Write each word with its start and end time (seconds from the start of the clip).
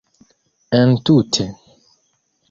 entute 0.81 1.45